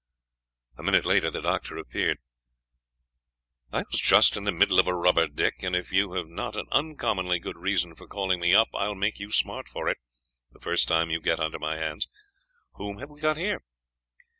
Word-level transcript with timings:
A 0.79 0.81
minute 0.81 1.05
later 1.05 1.29
the 1.29 1.43
doctor 1.43 1.77
appeared. 1.77 2.17
"I 3.71 3.81
was 3.83 4.01
just 4.01 4.35
in 4.35 4.45
the 4.45 4.51
middle 4.51 4.79
of 4.79 4.87
a 4.87 4.95
rubber, 4.95 5.27
Dick, 5.27 5.61
and 5.61 5.75
if 5.75 5.91
you 5.91 6.13
have 6.13 6.25
not 6.27 6.55
an 6.55 6.65
uncommonly 6.71 7.37
good 7.37 7.55
reason 7.55 7.93
for 7.93 8.07
calling 8.07 8.39
me 8.39 8.51
up 8.51 8.69
I 8.73 8.87
will 8.87 8.95
make 8.95 9.19
you 9.19 9.29
smart 9.31 9.67
for 9.67 9.87
it, 9.89 9.99
the 10.51 10.59
first 10.59 10.87
time 10.87 11.11
you 11.11 11.19
get 11.21 11.39
under 11.39 11.59
my 11.59 11.77
hands. 11.77 12.07
Whom 12.77 12.97
have 12.97 13.11
we 13.11 13.21
got 13.21 13.37
here?" 13.37 13.61